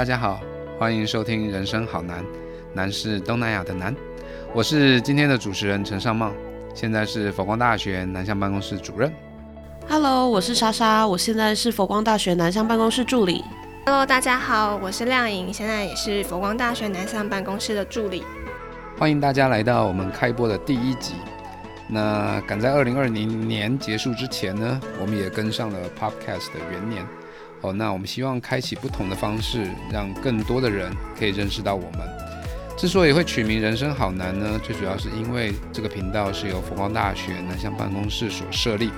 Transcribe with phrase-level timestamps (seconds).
[0.00, 0.40] 大家好，
[0.78, 2.24] 欢迎收听《人生好难》，
[2.72, 3.94] 难是东南亚的难。
[4.54, 6.32] 我是今天的主持人陈尚茂，
[6.74, 9.12] 现在是佛光大学南向办公室主任。
[9.86, 13.44] Hello，我是莎莎，我现在是佛光大学南向办公室助理。
[13.84, 18.24] Hello，大家好，我是亮颖，现在也是佛光大学南向办公室的助理。
[18.98, 21.12] 欢迎大家来到我们开播的第一集。
[21.86, 27.06] 那赶在二零二零年结束之前呢，我们也跟上了 Podcast 的元年。
[27.60, 32.00] 哦，那我们希望开启不同的方式，让更多的人可以认识到我们。
[32.76, 38.90] 之所以会取名“人生好难”呢，最主要是因为这个频道是由佛光大学南向办公室所设立，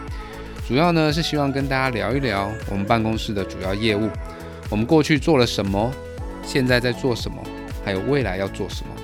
[0.69, 4.09] 主要呢是希望跟大家聊一聊我们办公室的主要业务，
[4.71, 5.93] 我们过去做了什么，
[6.45, 7.43] 现在在做什么，
[7.85, 8.95] 还有未来要做什么。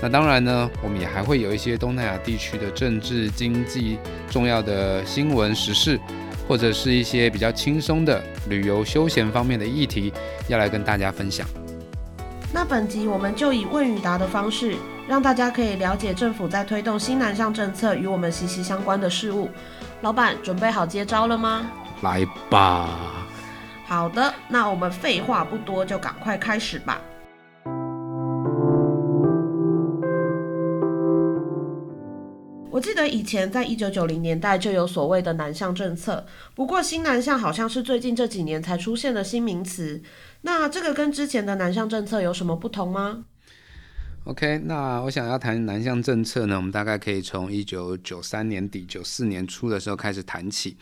[0.00, 3.98] 那当然呢，我们也还会有一些东南亚地区的政治、经济
[4.30, 6.00] 重要的新闻时事，
[6.48, 10.12] 或者是一些比较轻松的旅游休闲方面的议题，
[10.48, 11.46] 要来跟大家分享。
[12.52, 14.76] 那本集我们就以问与答的方式，
[15.08, 19.48] 让大家可以了解政府在推动新南向政策与我们息息相关的事物。
[20.02, 21.70] 老板准备好接招了吗？
[22.02, 22.88] 来吧。
[23.86, 27.00] 好的，那我们废话不多，就赶快开始吧。
[32.82, 40.02] 记得以前在一九九零年代就有所谓的南向政策，不过新南向好像是最近这几年才出现的新名词。
[40.42, 43.24] 那这个跟之前的南向政策有什么不同吗
[44.24, 50.76] ？OK，那我想要谈南向政策呢，我们大概可以从一九九三年底、九四年初的时候开始谈起。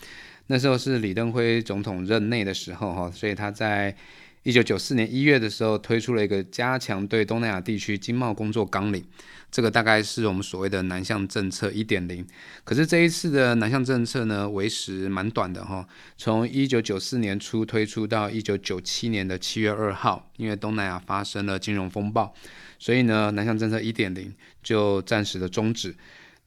[0.47, 3.95] 那时候是李登辉总统任内的时候，哈，所以他在
[4.43, 9.05] 一九九四年一月的时候推出了一个加强对东南亚地区经贸工作纲领。
[9.51, 12.25] 这个大概是我们所谓的南向政策一点零，
[12.63, 15.85] 可是这一次的南向政策呢，为时蛮短的哈，
[16.17, 22.33] 从一九九四年初推出到一九九七年的七月二号，因为东南亚发生了金融风暴，
[22.79, 25.97] 所以呢，南向政策一点零就暂时的终止。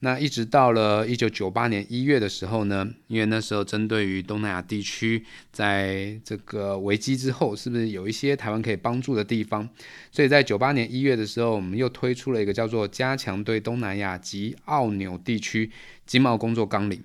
[0.04, 9.66] 那一直到了一九九八年一月的时候呢，因为那时候针对于东南亚地区，在这个危机之后，是不是有一些台湾可以帮助的地方？
[10.12, 15.70] 所以在九八年一月的时候，我们又推出了一个叫做“加强对东南亚及澳纽地区
[16.04, 17.02] 经贸工作纲领”。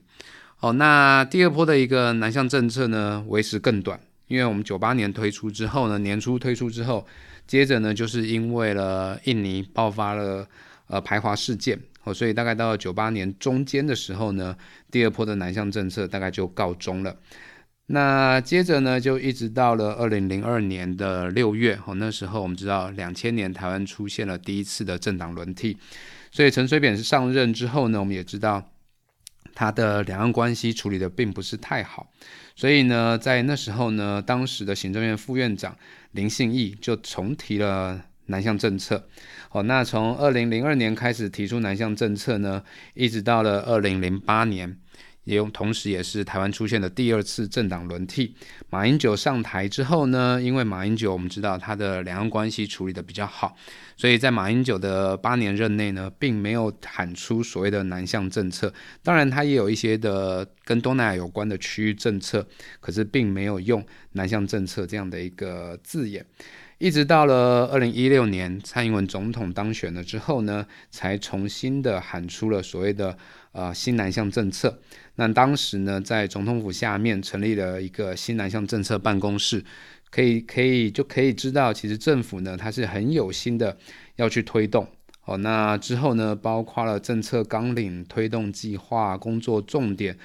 [0.60, 7.08] 哦，那第二波的一个南向政策呢，维持更短，因为我们九八年推出之后呢，年初推出之后，
[7.48, 10.46] 接着呢，就是因为了印尼爆发了
[10.88, 11.80] 呃排华事件。
[12.14, 14.56] 所以大概到九八年中间的时候呢，
[14.92, 17.16] 第二波的南向政策大概就告终了。
[17.88, 25.76] 那接着呢，就一直到了二零零二年的六月，哦，那时候我们知道两千年台湾出现了第一次的政党轮替，
[26.32, 28.64] 所以陈水扁是上任之后呢，我们也知道
[29.56, 32.12] 他的两岸关系处理的并不是太好，
[32.56, 35.76] 所以呢，在那时候呢，当时的行政院副院长
[36.12, 38.06] 林信义就重提了。
[38.32, 39.08] 南向政策，
[39.52, 44.78] 好，那从二零零二年开始提出南向政策呢，一直到了二零零八年，
[45.24, 48.36] 也用同时也是台湾出现的第二次政党轮替。
[48.70, 53.56] 马英九上台之后呢，因为马英九我们知道他的两岸关系处理的比较好，
[53.98, 58.72] 所以在马英九的八年任内呢，并没有喊出所谓的南向政策。
[59.02, 62.48] 当然，他也有一些的跟东南亚有关的区域政策，
[62.80, 66.24] 可是并没有用南向政策这样的一个字眼。
[66.80, 73.18] 一直到了二零一六年，蔡英文总统当选了之后呢，才重新的喊出了所谓的
[73.52, 74.80] 呃新南向政策。
[75.16, 79.62] 那当时呢，在总统府下面成立了一个新南向政策办公室，
[80.10, 83.78] 可以可以就可以知道，其实政府呢，它是很有心的
[84.16, 84.88] 要去推动。
[85.26, 90.18] 哦，那之后呢，包括了政策纲领、推动计划、工作重点、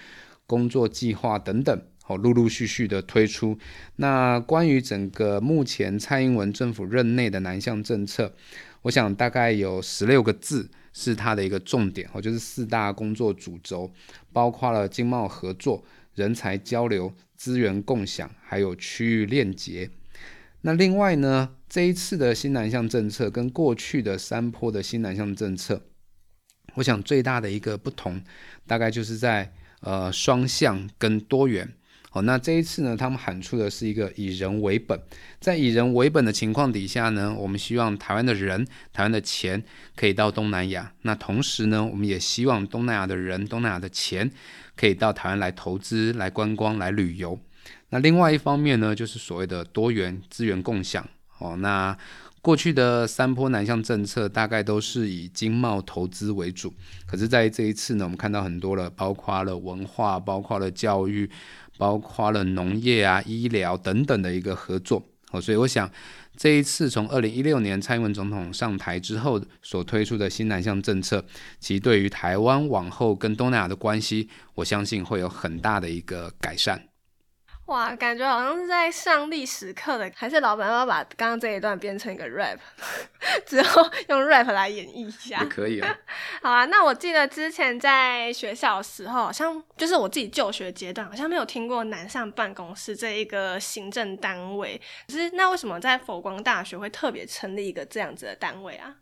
[0.46, 1.82] 工作计划等等。
[2.06, 3.58] 哦，陆陆续续的推出。
[3.96, 8.32] 那关于整个目前蔡英文政府任内的南向政策，
[8.82, 13.90] 我想大概有十六个字是它的一个重点，哦，就是四大工作主轴，
[14.32, 15.82] 包括了经贸合作、
[16.14, 19.90] 人才交流、资源共享，还有区域链接。
[20.60, 25.82] 那另外呢，这一次的新南向政策跟过去的三坡的新南向政策，
[26.74, 28.22] 我想最大的一个不同，
[28.66, 31.72] 大概就是在呃双向跟多元。
[32.14, 34.96] 好，那这一次呢，他们喊出的是一个以人为本，
[35.40, 39.60] 在以人为本的情况底下呢，我们希望台湾的人、台湾的钱
[39.96, 40.92] 可以到东南亚。
[41.02, 44.30] 那同时呢，我们也希望东南亚的人、东南亚的钱
[44.76, 47.36] 可以到台湾来投资、来观光、来旅游。
[47.88, 51.04] 那另外一方面呢，就是所谓的多元资源共享。
[51.38, 51.98] 哦，那
[52.40, 56.72] 过去的三坡南向政策大概都是以经贸投资为主，
[57.06, 61.28] 可是在这一次呢，我们看到很多了，包括了文化，包括了教育。
[61.76, 65.90] 包括了农业啊、医疗等等的一个合作，哦，所以我想
[66.36, 71.24] 这一次从二零一六年蔡英文总统上台之后所推出的新南向政策，
[71.60, 76.88] 其实对于台湾往后跟东南亚的关系，我相信会有很大的一个改善。
[77.66, 82.58] 哇，感觉好像是在上历史课的，还是老板要把刚刚这一段变成一个 rap，
[83.46, 85.96] 之后用 rap 来演绎一下，也可以啊。
[86.42, 94.80] 好啊，那我记得之前在学校的时候，好像就是我自己就学阶段，好像没有听过南上办公室这一个行政单位。
[95.08, 98.96] 可是那为什么在佛光大学会特别成立一个这样子的单位啊？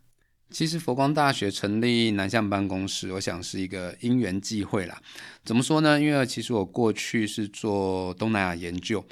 [0.50, 5.00] 其实佛光大学成立南向办公室，我想是一个因缘际会啦。
[5.43, 5.99] 怎么说呢？
[5.99, 9.02] 因为其实我过去是做东南亚研究，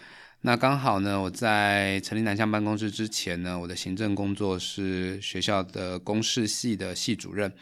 [0.42, 7.52] 那刚好呢，我在成立南向办公室之前呢，我的行政工作是学校的公事系的系主任。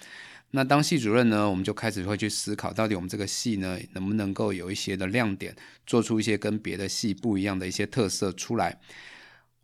[0.52, 5.56] 那当系主任呢，我们就开始会去思考，到底我们这个系呢，能不能够有一些的亮点，
[5.88, 8.78] 做出一些跟别的系不一样的一些特色出来。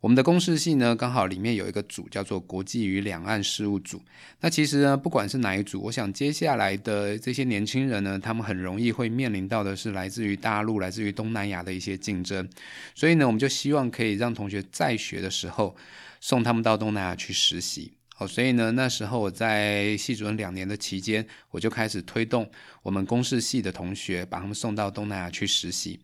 [0.05, 3.99] 我们的公事系呢，刚好里面有一个组叫做国际与两岸事务组。
[4.39, 12.47] 那其实呢，不管是哪一组，我想接下来的这些年轻人呢，他们很容易会面临到的是来自于大陆、来自于东南亚的一些竞争。
[12.93, 15.75] 所以呢，我们就希望可以让同学在学的时候
[16.21, 17.93] 送他们到东南亚去实习。
[18.17, 22.49] 哦，所以呢，那时候我在系主任两年的期间，我就开始推动
[22.81, 25.99] 我们公事系的同学，把他们送到东南亚去实习。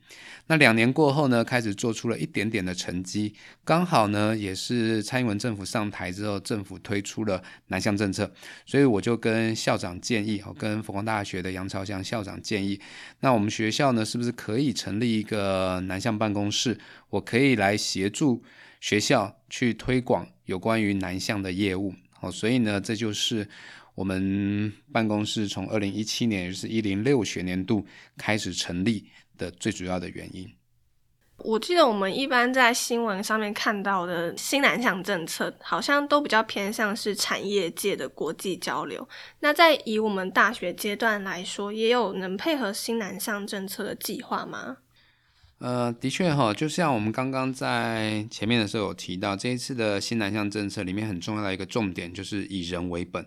[0.48, 8.30] 那两年过后呢，开始做出了一点点的成绩，刚好呢，也是蔡英文政府上台之后，政府推出了南向政策，
[8.66, 12.78] 所以我就跟校长建议，哦，跟佛光大学的杨朝祥校长建议，
[13.22, 16.78] 那我们学校呢，是不是可以成立一个南向办公室？
[17.12, 18.44] 我可以来协助
[18.82, 21.94] 学校去推广有关于南向的业务。
[22.20, 23.48] 哦，所以呢，这就是
[23.96, 27.86] 我们办公室从二零一七年，就是一零六学年度
[28.18, 30.48] 开始成立的最主要的原因。
[31.44, 39.10] 我记得我们一般在新闻上面看到的新南向政策，好像都比较偏向是产业界的国际交流。
[39.40, 44.78] 那在以我们大学阶段来说，也有能配合新南向政策的计划吗？
[45.62, 53.24] 呃，的确哈，就像我们刚刚在前面的时候有提到，这一次的新南向政策里面很重要的一个重点就是以人为本，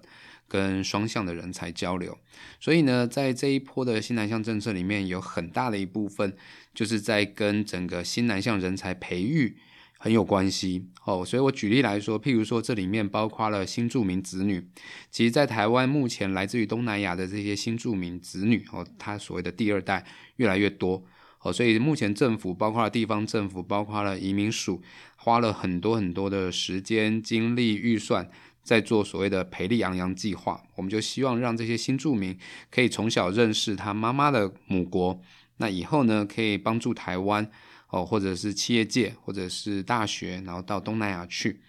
[0.48, 2.18] 跟双向的人才交流。
[2.58, 6.36] 所以呢，在这一波的新南向政策里面，有很大的一部分
[6.74, 9.56] 就是在跟整个新南向人才培育
[9.96, 11.24] 很有关系哦。
[11.24, 14.66] 所以我举例来说，譬如说这里面包括了新住民子女，
[15.08, 20.04] 其实在台湾目前来自于东南亚的这些新住民子女哦，他所谓的第二代
[20.38, 21.04] 越来越多。
[21.44, 24.82] 哦，所以目前政府包括了地方政府，包括了移民署，
[25.16, 28.30] 花了很多很多的时间、精力、预算，
[28.62, 30.62] 在做所谓的培力洋洋计划。
[30.74, 32.34] 我们就希望让这些新住民
[32.70, 35.20] 可以从小认识他妈妈的母国，
[35.58, 37.50] 那以后呢，可以帮助台湾
[37.90, 41.60] 哦，或者是企业界，或者是大学，然后到东南亚去。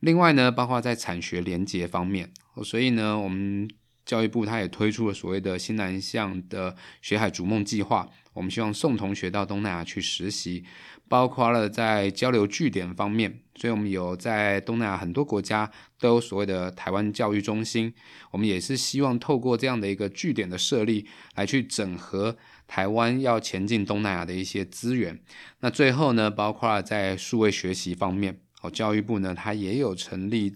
[0.00, 2.30] 另外呢，包括在产学联结方面，
[2.62, 3.66] 所以呢，我们
[4.04, 8.10] 教育部他也推出了所谓的新南向的学海逐梦计划。
[8.32, 10.64] 我们希望送同学到东南亚去实习，
[11.08, 17.92] 包括了在交流据点方面，所以我们有在东南亚很多国家都有所谓的台湾教育中心。
[18.30, 22.36] 我们也是希望透过这样的一个据点的设立，来去整合
[22.66, 25.20] 台湾要前进东南亚的一些资源。
[25.60, 30.54] 那最后呢，包括了在数位学习方面，哦，教育部呢，它也有成立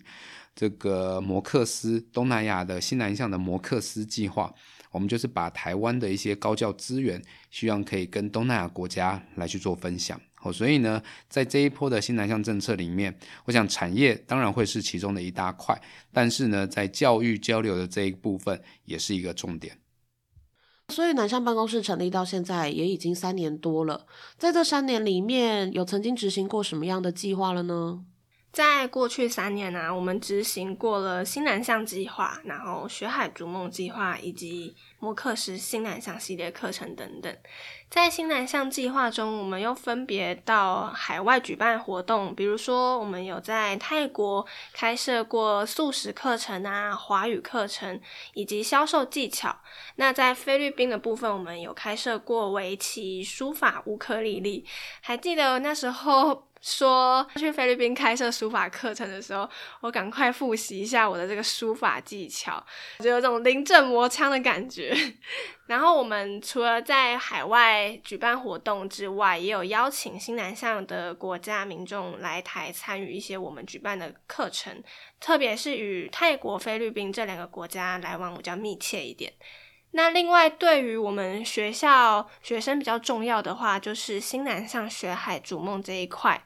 [0.54, 4.54] 这个摩克斯东南亚的新南向的摩克斯计划。
[4.96, 10.18] 我们就是把台湾的一些高教资源，希望可以跟东南亚国家来去做分享。
[10.40, 15.78] 哦，所以呢，在这一波的新南向政策里面，我想产业当然会是其中的一大块，
[16.10, 19.76] 但是呢，在教育交流的这一部分也是一个重点。
[20.88, 24.06] 所以南向办公室成立到现在也已经三年多了，
[24.38, 28.02] 在这三年里面有曾经执行过什么样的计划了呢？
[28.52, 37.36] 在过去三年呢，我们执行过了新南向计划，然后学海逐梦计划，以及摩克斯新南向系列课程等等。
[37.90, 48.00] 在新南向计划中，我们又分别到海外举办活动，比如说我们有在泰国开设过素食课程啊、华语课程
[48.32, 49.54] 以及销售技巧。
[49.96, 54.64] 那在菲律宾的部分，我们有开设过围棋、书法、乌克丽丽。
[55.02, 56.45] 还记得那时候。
[56.60, 59.48] 说去菲律宾开设书法课程的时候，
[59.80, 62.64] 我赶快复习一下我的这个书法技巧，
[62.98, 64.96] 就有种临阵磨枪的感觉。
[65.66, 74.82] 然后我们除了在海外举办活动之外，也有邀请新南向的国家民众来台参与一些我们举办的课程，
[75.20, 79.32] 特别是与泰国、菲律宾这两个国家来往比较密切一点。
[79.92, 86.42] 那另外，对于我们学校学生比较重要的话，就是新南向学海逐梦这一块。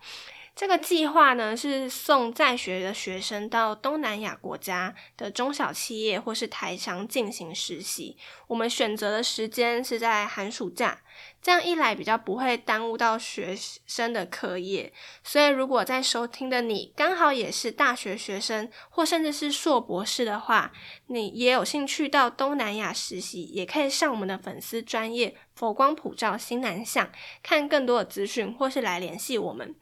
[0.54, 8.18] 这个计划呢，是送在学的学生到东南亚国家的中小企业或是台商进行实习。
[8.46, 11.00] 我们选择的时间是在寒暑假。
[11.42, 14.92] 这样一来比较不会耽误到学生的课业，
[15.24, 20.72] 所以如果在收听的你刚好也是大学学生，或甚至是硕博士的话，
[21.06, 27.10] 你也有兴趣到东南亚实习，也可以上我们的粉丝专业佛光普照新南向
[27.42, 29.74] 看更多的资讯，或是来联系我们。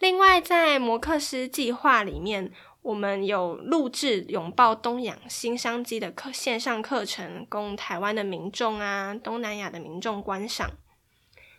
[0.00, 2.52] 另外，在摩克斯计划里面。
[2.82, 10.70] 我们有录制拥抱东洋新商机的课线上课程，供台湾的民众啊、东南亚的民众观赏。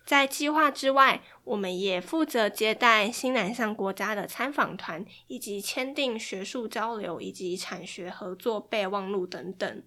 [0.04, 9.84] 在计划之外，我们也负责接待新南向国家的参访团，以及签订学术交流以及产学合作备忘录等等。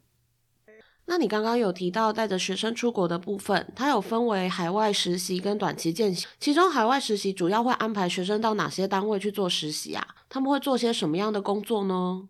[1.06, 6.26] 那你刚刚有提到带着学生出国的部分，它有分为海外实习跟短期见习。
[6.40, 10.06] 其中海外实习主要会安排学生到哪些单位去做实习啊？
[10.30, 12.26] 他们会做些什么样的工作呢？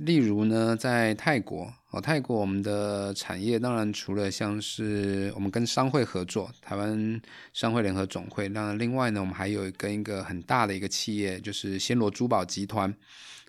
[0.00, 7.20] 例如呢，在泰国哦，泰国我们的产业当然除了像是我们跟商会合作，台湾
[7.52, 12.94] 商会联合总会，那另外呢，我们还有跟一个很大的一个企业，就是暹罗珠宝集团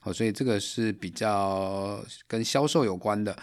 [0.03, 3.38] 哦，所以这个是比较跟销售有关的。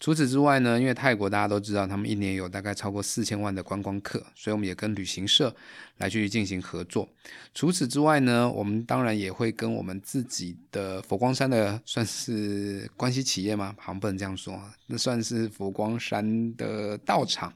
[0.00, 5.54] 除此之外呢，因为泰国大家都知道，他们一年有大概超过四千万的观光客，所以我们也跟旅行社
[5.98, 7.08] 来去进行合作。
[7.54, 13.74] 除此之外呢，我们当然也会跟我们自己的佛光山的算是关系企业吗？
[13.78, 17.50] 好像不能这样说，那算是佛光山的道场。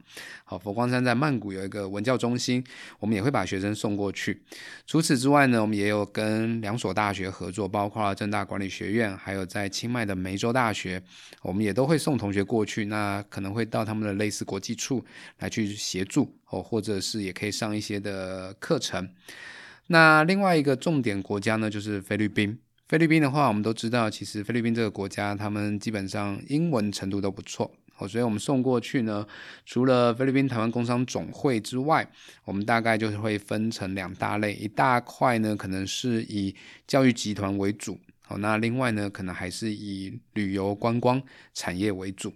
[0.45, 2.63] 好，佛光山在曼谷有一个文教中心，
[2.99, 4.41] 我们也会把学生送过去。
[4.87, 11.01] 除此之外呢，我们也有跟两所大学合作，包括正大管理学院，还有在清迈的梅州大学，
[11.43, 12.85] 我们也都会送同同学过去。
[12.85, 15.03] 那可能会到他们的类似国际处
[15.39, 19.09] 来去协助哦，或者是也可以上一些的课程。
[19.87, 22.59] 那另外一个重点国家呢，就是菲律宾。
[22.87, 29.25] 菲律宾的话，我们都知道，其实菲律宾这个国家，他们基本上英文程度都不错哦，所以我们送过去呢，
[29.65, 32.07] 除了菲律宾台湾工商总会之外，
[32.45, 36.55] 我们大概就是会分成两大类，一大块呢，可能是以
[36.87, 41.21] 教育集团为主，哦，那另外呢，可能还是以旅游观光
[41.53, 42.33] 产业为主。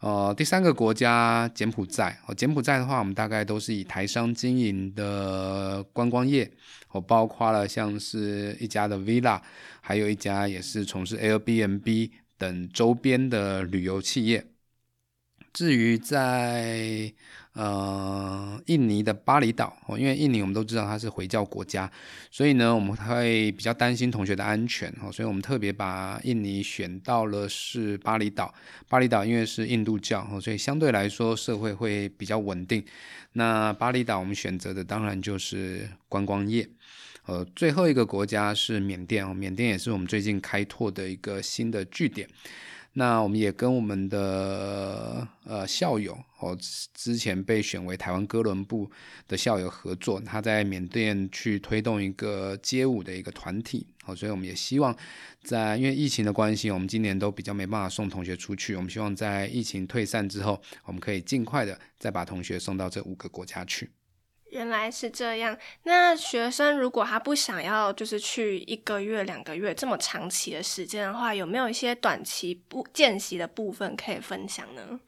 [0.00, 6.50] 呃，第三个国家柬埔寨，哦，柬埔寨的话，我们大概都是以台商经营的观光业，
[6.90, 9.38] 哦，包括了像是一家的 villa，
[9.82, 14.46] 还有一家也是从事 Airbnb 等周边的旅游企业。
[15.52, 17.12] 至于在
[17.54, 21.90] 呃，印尼的巴厘岛哦，因为印尼我们都知道它是回教国家，
[22.30, 28.54] 所以呢，我们会比较担心同学的安全哦，所以我们特别把印尼选到了是巴厘岛。
[28.88, 32.84] 巴厘岛因为是印度教哦，所以相对来说社会会比较稳定。
[33.32, 36.68] 那巴厘岛我们选择的当然就是观光业。
[37.26, 42.28] 呃，最后一个国家是缅甸哦，缅甸也是我们最近开拓的一个新的据点。
[42.92, 46.58] 那我们也跟我们的呃校友哦，
[46.92, 48.90] 之前被选为台湾哥伦布
[49.28, 54.94] 的校友合作，他在缅甸去推动一个街舞的一个团体哦，所以我们也希望
[55.44, 63.88] 在因为疫情的关系，我们今年都比较没办法送同学出去，我们希望在疫情退散之后，我们可以尽快的再把同学送到这五个国家去。
[64.50, 65.56] 原来是这样。
[65.84, 75.00] 那学生如果他不想要，就是去一个月、两个月这么长期的时间的话，有没有一些短期不见习的部分可以分享呢？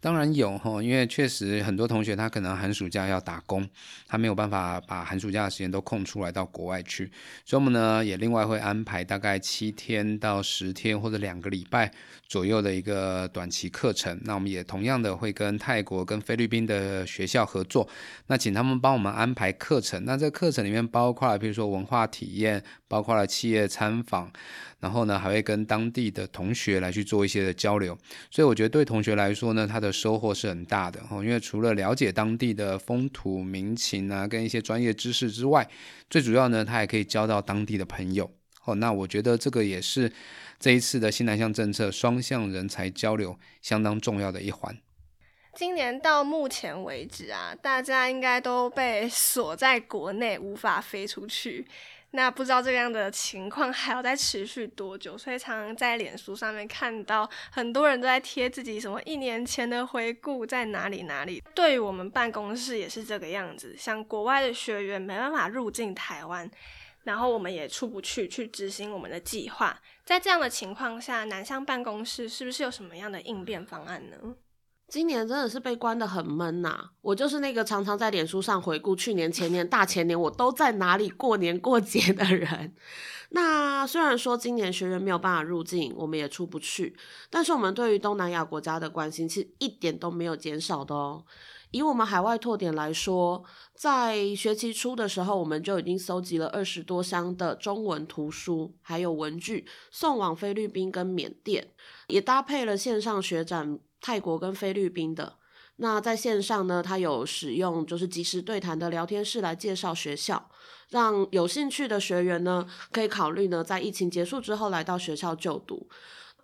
[0.00, 3.68] 当然有哈，因为确实很多同学他可能寒暑假要打工，
[4.06, 7.10] 他没有办法把寒暑假的时间都空出来到国外去，
[7.44, 11.90] 所以我们呢也另外会安排大概七天到十天或者两个礼拜
[12.28, 14.16] 左右的一个短期课程。
[14.22, 17.88] 那我们也同样的会跟泰国跟菲律宾的学校合作，
[18.28, 20.04] 那请他们帮我们安排课程。
[20.04, 24.30] 那这课程里面包括了比如说文化体验，包括了企业参访。
[24.80, 27.98] 然后呢，还会跟当地的同学来去做一些的交流，
[28.30, 31.22] 所以我觉得对同学来说呢，他的收获是很大的哦。
[31.22, 35.68] 因为除了了解当地的风土民情啊，跟一些专业知识之外，
[36.08, 38.30] 最主要呢，他还可以交到当地的朋友
[38.64, 38.76] 哦。
[38.76, 40.12] 那我觉得这个也是
[40.60, 44.78] 这一次的新南向政策双向人才交流相当重要的一环。
[45.56, 51.66] 今年到目前为止啊，大家应该都被锁在国内，无法飞出去。
[52.12, 55.16] 那不知道这样的情况还要再持续多久？
[55.16, 61.42] 所以常常在脸书上面看到很多人都在贴自己什么一年前的回顾在哪里哪里。
[61.54, 66.50] 对于我们办公室也是这个样子，像国外的学员没办法入境台湾，
[67.04, 69.78] 然后我们也出不去去执行我们的计划。
[70.04, 74.16] 在这样的情况下，南向办公室是不是有什么样的应变方案呢？
[74.88, 82.74] 今年真的是被关得很闷呐、我就是那个常常在脸书上回顾去年、前年、大前年我都在哪里过年过节的人。
[83.30, 86.96] 那虽然说今年学员没有办法入境，我们也出不去，
[87.28, 91.22] 但是我们对于东南亚国家的关心其实一点都没有减少的哦。
[91.70, 101.74] 以我们海外拓点来说，在学期初的时候，我们就已经搜集了二十多箱的中文图书，还有文具，送往菲律宾跟缅甸，
[102.06, 105.34] 也搭配了线上学展泰国跟菲律宾的。
[105.76, 110.50] 那在线上呢，它有使用就是即时对谈的聊天室来介绍学校，
[110.90, 115.88] 让有兴趣的学员呢可以考虑呢在疫情结束之后来到学校就读。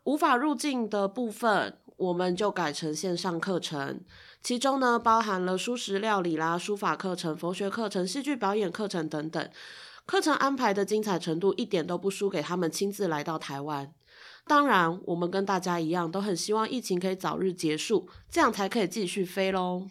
[0.04, 4.02] 无法入境的部分，我们就改成线上课程，
[4.40, 9.50] 其中呢包含了素食料理啦、书法课程、佛学课程、戏剧表演课程等等。
[10.06, 13.92] 课程安排的精彩程度一点都不输给他们亲自来到台湾。
[14.46, 19.88] 当然，我们跟大家一样，都很希望疫情可以早日结束，这样才可以继续飞喽。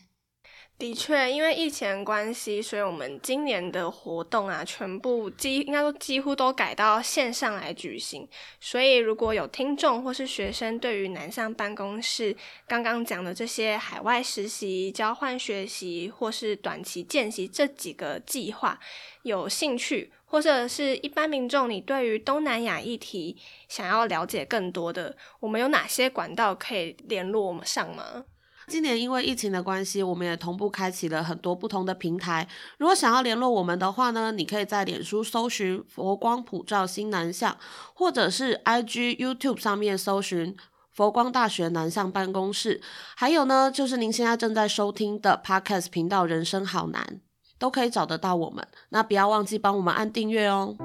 [0.79, 8.27] 的确，因为疫情关系，所以我们今年的活动啊，全部几应该说几乎都改到线上来举行。
[8.59, 12.35] 所以，如果有听众或是学生对于南向办公室
[12.67, 18.77] 刚刚讲的这些海外实习、交换学习或是短期见习这几个计划
[19.21, 23.37] 有兴趣，或者是一般民众你对于东南亚议题
[23.69, 28.25] 想要了解更多的，我们有哪些管道可以联络我们上吗？
[28.67, 32.47] 今年因为疫情的关系，我们也同步开启了很多不同的平台。
[32.77, 37.57] 如果想要联络我们的话呢，你可以在脸书搜寻“佛光普照新南向”，
[37.93, 40.55] 或者是 IG、YouTube 上面搜寻
[40.93, 42.81] “佛光大学南向办公室”。
[43.15, 47.21] 还有呢，就是您现在正在收听的 Podcast 频道“人生好难”，
[47.59, 48.67] 都可以找得到我们。
[48.89, 50.75] 那不要忘记帮我们按订阅哦。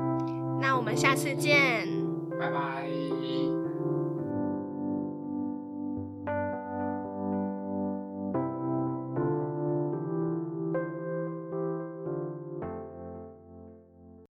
[0.60, 1.88] 那我们下次见。
[2.38, 3.07] 拜拜。